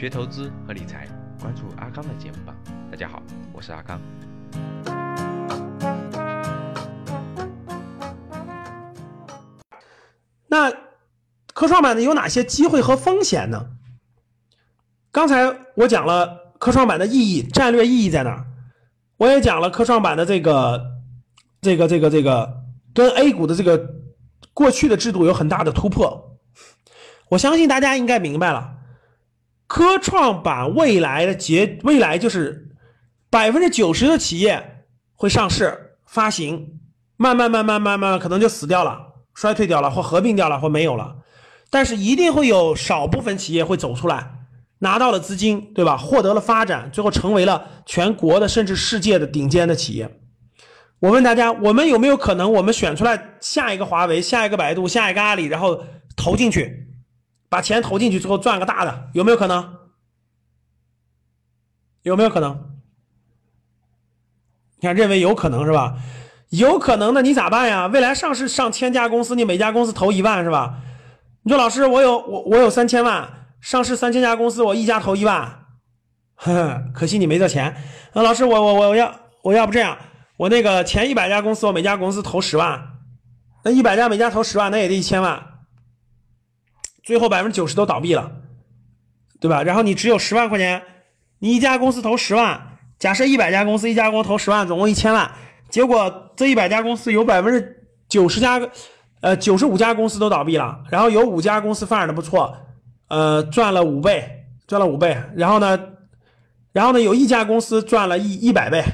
[0.00, 1.06] 学投资和理财，
[1.38, 2.56] 关注阿康的节目吧。
[2.90, 3.22] 大家好，
[3.52, 4.00] 我是阿康。
[10.46, 10.72] 那
[11.52, 13.72] 科创板呢有哪些机会和风险呢？
[15.12, 18.46] 刚才我讲了科创板的意义，战略意义在哪儿？
[19.18, 20.82] 我也讲了科创板的这个、
[21.60, 22.62] 这个、这个、这个
[22.94, 23.96] 跟 A 股的这个
[24.54, 26.38] 过去的制度有很大的突破。
[27.28, 28.78] 我相信大家应该明白了，
[29.70, 32.70] 科创板未来的结未来就是
[33.30, 34.84] 百分之九十的企业
[35.14, 36.80] 会上市发行，
[37.16, 38.98] 慢慢慢慢慢慢可能就死掉了。
[39.32, 41.18] 衰退掉了，或合并掉了，或没有了，
[41.70, 44.32] 但是一定会有少部分企业会走出来，
[44.80, 45.96] 拿到了资金，对吧？
[45.96, 50.18] 获得了发展，最后成为了全国的甚至世界的顶尖的企业。
[50.98, 55.80] 我问大家，我们有没有可能，我们选出来下一个华为，下一个百度，下一个阿里，然后
[56.16, 56.88] 投进去，
[57.50, 59.76] 把钱投进去之后赚个大的，有没有可能？
[62.02, 62.80] 有没有可能？
[64.76, 65.98] 你看，认为有可能是吧？
[66.48, 67.86] 有可能的，你咋办呀？
[67.88, 70.80] 未来上市上千家公司，你每家公司投一万是吧？
[71.42, 75.66] 你说老师，我有我我有三千万，上市三千家公司，我一家投一万，
[76.36, 77.76] 呵呵，可惜你没这钱。
[78.14, 79.98] 那老师，我我我要我要不这样，
[80.38, 82.98] 我那个前一百家公司，我每家公司投十万，
[83.64, 85.49] 那一百家每家投十万，那也得一千万，
[87.10, 88.30] 最后百分之九十都倒闭了，
[89.40, 89.64] 对吧？
[89.64, 90.80] 然后你只有十万块钱，
[91.40, 95.28] 你一家公司投十万，假设一百家公司，一家公司投十万，总共一千万。
[95.68, 98.60] 结果这一百家公司有百分之九十家，
[99.22, 102.56] 呃，九十五家公司都倒闭了，然后有五家公司发展的不错，
[103.08, 105.20] 呃，赚了五倍，赚了五倍。
[105.34, 105.76] 然后呢，
[106.70, 108.84] 然后呢，有一家公司赚了一一百倍，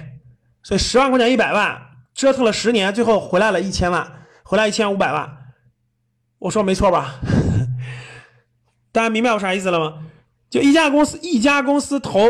[0.63, 1.79] 所以十万块钱一百万，
[2.15, 4.11] 折腾了十年，最后回来了一千万，
[4.43, 5.31] 回来一千五百万。
[6.39, 7.17] 我说没错吧？
[8.97, 9.93] 大家明白我啥意思了吗？
[10.49, 12.23] 就一家公司，一家公司投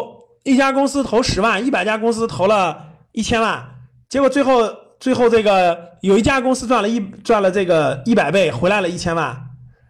[0.43, 3.65] 一家公司投十万，一百家公司投了一千万。
[4.09, 4.69] 结果最后，
[4.99, 9.41] 最后这个有一家公司赚了一赚了这个一百倍，回来了一千万，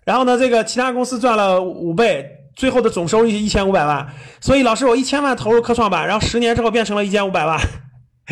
[0.05, 4.07] 然后呢，这个其他公司赚了五倍，最后的总收入一千五百万。
[4.43, 7.59] 所以老师，我一千万投入科创板，然后十年之后变成了一千五百万，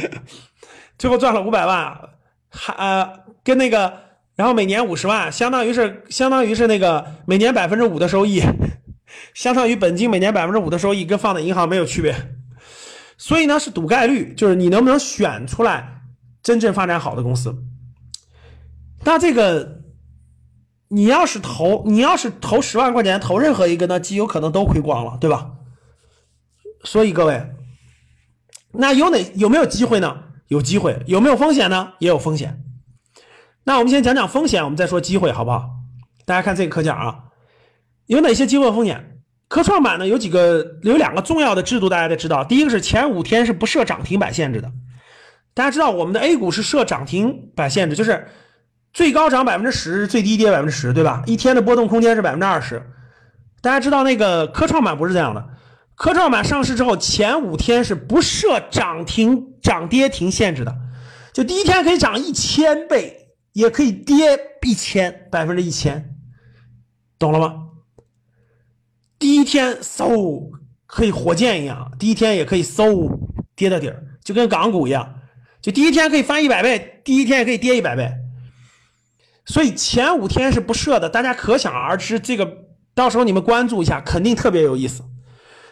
[0.99, 1.99] 最后赚了五百万，
[2.51, 3.11] 还呃
[3.43, 3.91] 跟那个，
[4.37, 8.43] 然后每年五十万，相当于是相当于是那个每年百分之五的收益，
[9.34, 12.15] 相当于本金每年百分之五的收益，跟放在银行没有区别。
[13.17, 16.03] 所以呢，是赌概率，就是你能不能选出来
[16.43, 17.56] 真正发展好的公司。
[19.05, 19.83] 那这个，
[20.89, 25.53] 你要是投，你要是投十万块钱投任何一个，那极有可能都亏光了，对吧？
[26.83, 27.53] 所以各位，
[28.73, 30.25] 那有哪有没有机会呢？
[30.49, 31.93] 有机会，有没有风险呢？
[32.00, 32.64] 也有风险。
[33.65, 35.71] 那我们先讲讲风险，我们再说机会，好不好？
[36.27, 37.17] 大家看这个课件啊，
[38.07, 39.23] 有哪些机会风险？
[39.49, 42.45] 科创板呢有几个有两个重要的制度，大家得知道。
[42.45, 44.71] 第一个是前五天是不设涨停板限制的。
[45.55, 48.27] 大家知道我们的 A 股是设涨停板限制，就是
[48.93, 51.23] 最高涨百分之十，最低跌百分之十，对吧？
[51.27, 52.83] 一天的波动空间是百分之二十。
[53.63, 55.47] 大家知道那个科创板不是这样的，
[55.95, 60.75] 科创板上市之后前五天是不设涨停涨跌停限制的，
[61.33, 63.24] 就第一天可以涨一千倍，
[63.55, 66.15] 也可以跌一千百分之一千，
[67.19, 67.69] 懂了吗？
[69.19, 70.51] 第一天嗖
[70.87, 73.11] 可以火箭一样，第一天也可以嗖
[73.57, 75.21] 跌到底儿，就跟港股一样，
[75.63, 78.13] 就第一天可以翻一百倍，第一天也可以跌一百倍。
[79.47, 85.03] 所以前五天是不设的，大家可想而知，这个到时候你们关注一下，肯定特别有意思。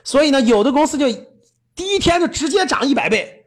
[0.04, 1.10] 所以呢，有的公司就
[1.74, 3.41] 第一天就直接涨一百倍，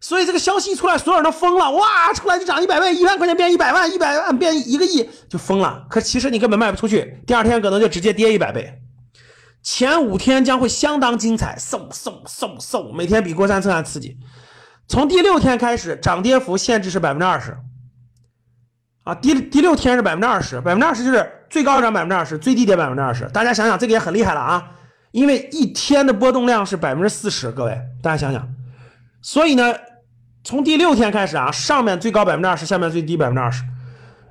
[0.00, 5.86] 所以这个消息一出来，所有人都疯了，哇，出来就涨一百倍，一万块钱变一百万，一百万变一个亿，就疯了。
[5.88, 8.80] 可其实你根本卖不出去，第二天可能就直接跌一百倍。
[9.62, 14.16] 前五天将会相当精彩，嗖嗖嗖嗖，每天比过山车还刺激。
[14.86, 17.56] 从第六天开始，涨跌幅限制是百分之二十。
[19.02, 23.24] 啊，第第六天是百分之二十，百分之二十就是最高涨百分之二十，最低跌百分之二十。
[23.32, 24.70] 大家想想，这个也很厉害了啊！
[25.10, 28.48] 因为一天的波动量是百分之四十，各位，大家想想。
[29.22, 29.74] 所以呢，
[30.46, 33.64] 从第六天开始啊，上面最高百分之二十，下面最低百分之二十。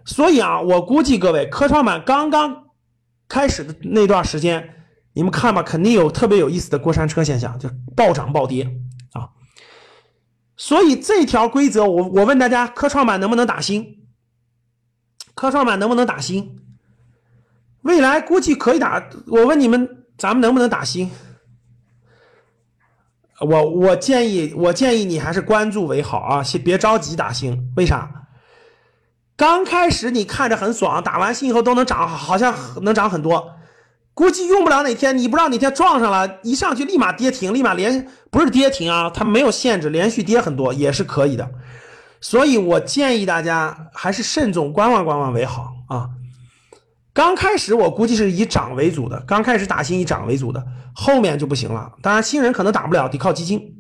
[0.06, 2.68] 所以啊，我估计各位，科创板刚刚
[3.28, 4.72] 开始的那段时间。
[5.14, 8.64] 你们看吧，肯定有特别有意思的过山车现象，就暴涨暴跌
[9.12, 9.28] 啊。
[10.56, 14.06] 所以这条规则，我我问大家，科创板能不能打新？
[15.34, 16.58] 科创板能不能打新？
[17.82, 19.10] 未来估计可以打。
[19.28, 21.12] 我问你们，咱们能不能打新？
[23.40, 27.72] 我我建议，我建议你还是关注为好啊，先别着急打新。
[27.76, 28.10] 为啥？
[29.36, 33.52] 刚开始你看着很爽，打完新以后都能涨，好像能涨很多。
[34.14, 41.52] 估计用不了哪天，你不知道哪天撞上了，一上去立马跌停，立马连不是跌停啊，它没有限制，连续跌很多也是可以的。
[42.22, 46.10] 所以我建议大家还是慎重观望观望为好啊。
[47.16, 50.62] 刚开始我估计是以涨为主的，刚开始打新以涨为主的，
[50.94, 51.94] 后面就不行了。
[52.02, 53.78] 当然新人可能打不了，得靠基金。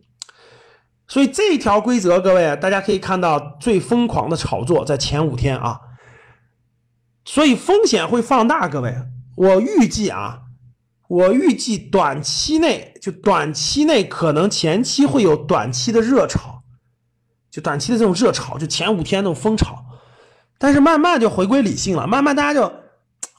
[1.05, 5.81] 所以这条规则，各位大家可以看到最疯狂的炒作在前五天啊，
[7.25, 8.95] 所以风险会放大，各位。
[9.35, 10.43] 我预计啊，
[11.09, 16.63] 我预计短期内就短期内可能前期会有短期的热炒，
[17.51, 19.83] 就短期的这种热炒，就前五天那种疯炒，
[20.57, 22.73] 但是慢慢就回归理性了，慢慢大家就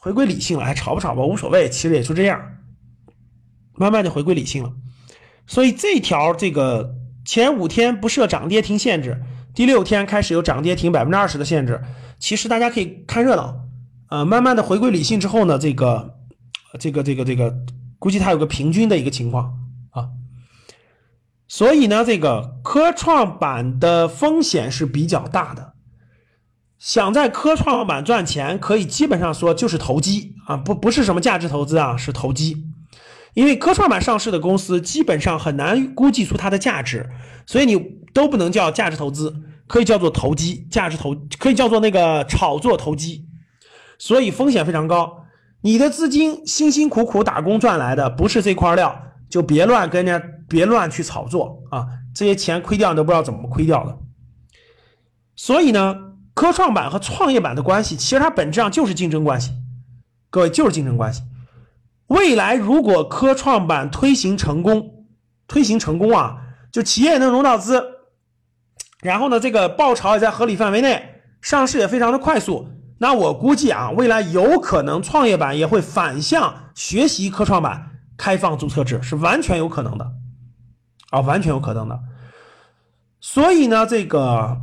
[0.06, 2.40] 回归理性了，还炒不炒吧无所谓，其实也就这样，
[3.74, 4.72] 慢慢就回归理性了。
[5.48, 6.94] 所以这条这个
[7.24, 9.20] 前五天不设涨跌停限制，
[9.52, 11.82] 第六天开始有涨跌停百分之二十的限制，
[12.20, 13.64] 其实大家可以看热闹。
[14.08, 16.14] 呃，慢慢的回归理性之后呢，这个，
[16.78, 17.52] 这个，这个，这个，
[17.98, 19.58] 估计它有个平均的一个情况
[19.90, 20.10] 啊。
[21.48, 25.72] 所以呢，这个科创板的风险是比较大的。
[26.78, 32.64] 想在科创板赚钱，可以基本上说就是投机啊，不不是什么价值投资啊，是投机。
[33.34, 37.08] 因为科创板上市的公司基本上很难估计出它的价值，
[37.46, 37.76] 所以你
[38.14, 39.34] 都不能叫价值投资，
[39.66, 43.26] 可以叫做投机，价值投可以叫做那个炒作投机。
[43.98, 45.24] 所以风险非常高，
[45.62, 51.86] 你的资金辛辛苦苦打工赚来的不是这块料，就别乱跟人家别乱去炒作啊！
[52.14, 53.98] 这些钱亏掉你都不知道怎么亏掉的。
[55.34, 55.94] 所以呢，
[56.36, 59.52] 科创板和创业板的关系，其实它本质上就是竞争关系，
[60.28, 61.22] 各位就是竞争关系。
[62.08, 65.06] 未来如果科创板推行成功，
[65.48, 66.36] 推行成功啊，
[66.70, 67.82] 就企业能融到资，
[69.00, 72.68] 然后呢，这个爆炒也在合理范围内，上市也非常的快速。
[72.98, 80.12] 那我估计啊，未来有可能创业板也会反向学习科创板开放注册制，是完全有可能的，
[81.08, 81.98] 啊，完全有可能的。
[83.22, 84.60] 所以呢，这个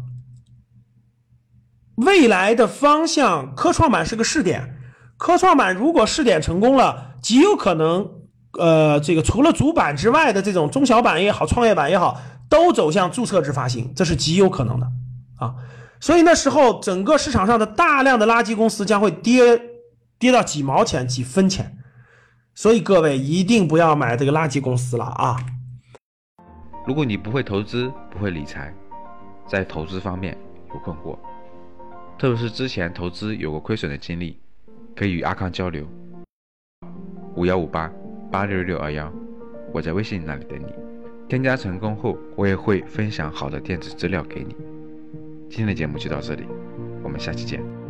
[1.95, 4.80] 未来的方向，科创板是个试点。
[5.18, 8.10] 科创板如果试点成功了，极有可能，
[8.60, 12.19] 呃，这个除了主板之外的这种中小板也好，创业板也好，
[12.50, 14.88] 都走向注册制发行，这是极有可能的，
[15.38, 15.56] 啊。
[16.00, 19.62] 所以那时候，整个市场上的大量的垃圾公司将会跌，
[20.19, 21.78] 跌到几毛钱、几分钱。
[22.56, 25.38] 所以各位一定不要买这个垃圾公司了啊！
[26.86, 28.74] 如果你不会投资、不会理财，
[29.48, 30.38] 在投资方面
[30.74, 31.18] 有困惑，
[32.24, 34.38] 特别是之前投资有过亏损的经历，
[34.96, 35.86] 可以与阿康交流。
[37.36, 37.92] 五幺五八
[38.31, 39.12] 八六六二幺，
[39.74, 40.74] 我在微信那里等你。
[41.28, 44.56] 添加成功后，我也会分享好的电子资料给你。
[45.50, 46.46] 今天的节目就到这里，
[47.04, 47.82] 我们下期见。